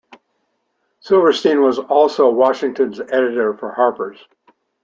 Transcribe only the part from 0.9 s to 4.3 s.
Silverstein was also Washington editor for "Harper's".